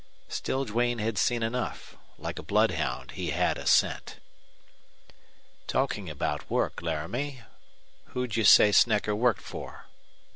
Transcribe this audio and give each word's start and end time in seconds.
Still 0.29 0.65
Duane 0.65 0.97
had 0.97 1.19
seen 1.19 1.43
enough. 1.43 1.95
Like 2.17 2.39
a 2.39 2.41
bloodhound 2.41 3.11
he 3.11 3.29
had 3.29 3.59
a 3.59 3.67
scent. 3.67 4.19
"Talking 5.67 6.09
about 6.09 6.49
work, 6.49 6.81
Laramie, 6.81 7.43
who'd 8.05 8.35
you 8.35 8.43
say 8.43 8.71
Snecker 8.71 9.13
worked 9.15 9.43
for?" 9.43 9.85